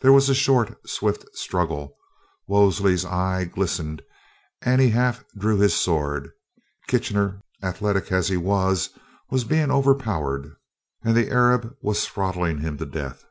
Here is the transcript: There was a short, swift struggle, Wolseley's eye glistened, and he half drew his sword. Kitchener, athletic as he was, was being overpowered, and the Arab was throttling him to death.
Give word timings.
There 0.00 0.14
was 0.14 0.30
a 0.30 0.34
short, 0.34 0.88
swift 0.88 1.26
struggle, 1.36 1.94
Wolseley's 2.46 3.04
eye 3.04 3.44
glistened, 3.44 4.00
and 4.62 4.80
he 4.80 4.88
half 4.88 5.22
drew 5.36 5.58
his 5.58 5.74
sword. 5.74 6.30
Kitchener, 6.86 7.42
athletic 7.62 8.10
as 8.10 8.28
he 8.28 8.38
was, 8.38 8.88
was 9.28 9.44
being 9.44 9.70
overpowered, 9.70 10.56
and 11.04 11.14
the 11.14 11.28
Arab 11.30 11.76
was 11.82 12.06
throttling 12.08 12.60
him 12.60 12.78
to 12.78 12.86
death. 12.86 13.26